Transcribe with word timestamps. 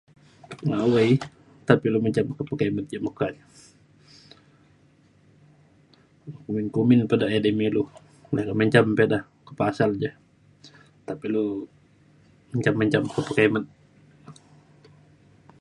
awai 0.83 1.11
nta 1.63 1.73
pa 1.79 1.85
ilu 1.87 1.99
menjam 2.03 2.25
pekimet 2.49 2.85
ja 2.93 2.99
meka 3.05 3.25
kumbin 6.43 6.67
kumbin 6.73 7.01
pa 7.09 7.15
da 7.21 7.31
edei 7.37 7.53
me 7.57 7.63
ilu 7.69 7.83
menjam 8.59 8.85
pa 8.97 9.01
ida 9.07 9.19
pasal 9.59 9.91
da 10.01 10.09
nta 11.03 11.11
pa 11.19 11.25
ilu 11.29 11.43
menjam 12.51 12.75
menjam 12.79 13.03
ke 13.13 13.21
pekimet 13.27 13.65